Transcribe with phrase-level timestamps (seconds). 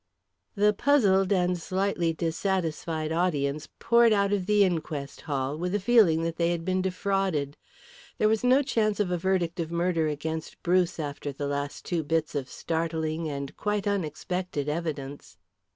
[0.55, 6.23] The puzzled and slightly dissatisfied audience poured out of the inquest hall with a feeling
[6.23, 7.55] that they had been defrauded.
[8.17, 12.01] There was no chance of a verdict of murder against Bruce after the last two
[12.03, 15.37] bits of startling and quite unexpected evidence.